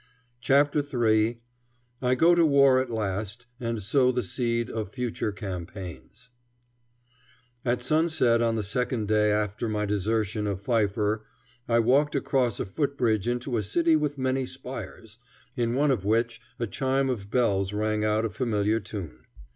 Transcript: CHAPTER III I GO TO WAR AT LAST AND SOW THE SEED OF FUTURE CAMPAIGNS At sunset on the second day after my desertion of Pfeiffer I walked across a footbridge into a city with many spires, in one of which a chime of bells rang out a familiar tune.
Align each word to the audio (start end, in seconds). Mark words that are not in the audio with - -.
CHAPTER 0.39 0.79
III 0.79 1.39
I 2.01 2.15
GO 2.15 2.33
TO 2.33 2.43
WAR 2.43 2.79
AT 2.81 2.89
LAST 2.89 3.45
AND 3.59 3.83
SOW 3.83 4.11
THE 4.11 4.23
SEED 4.23 4.71
OF 4.71 4.91
FUTURE 4.91 5.31
CAMPAIGNS 5.33 6.29
At 7.63 7.83
sunset 7.83 8.41
on 8.41 8.55
the 8.55 8.63
second 8.63 9.07
day 9.07 9.31
after 9.31 9.69
my 9.69 9.85
desertion 9.85 10.47
of 10.47 10.59
Pfeiffer 10.59 11.23
I 11.69 11.77
walked 11.77 12.15
across 12.15 12.59
a 12.59 12.65
footbridge 12.65 13.27
into 13.27 13.57
a 13.57 13.61
city 13.61 13.95
with 13.95 14.17
many 14.17 14.47
spires, 14.47 15.19
in 15.55 15.75
one 15.75 15.91
of 15.91 16.03
which 16.03 16.41
a 16.57 16.65
chime 16.65 17.07
of 17.07 17.29
bells 17.29 17.71
rang 17.71 18.03
out 18.03 18.25
a 18.25 18.31
familiar 18.31 18.79
tune. 18.79 19.25